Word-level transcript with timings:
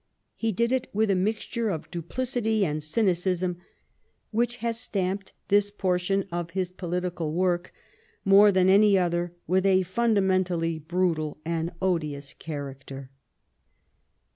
He 0.35 0.51
did 0.51 0.71
it 0.71 0.87
with 0.93 1.11
a 1.11 1.15
mixture 1.15 1.69
of 1.69 1.91
duplicity 1.91 2.65
and 2.65 2.83
cynicism 2.83 3.57
which 4.31 4.55
has 4.55 4.79
stamped 4.79 5.31
this 5.49 5.69
portion 5.69 6.23
of 6.31 6.49
his 6.57 6.71
political 6.71 7.31
work, 7.33 7.71
more 8.25 8.51
than 8.51 8.67
any 8.67 8.97
other, 8.97 9.31
with 9.45 9.63
a 9.63 9.81
fundamental^ 9.83 10.87
brutal 10.87 11.37
and 11.45 11.71
odious 11.83 12.33
character. 12.33 13.11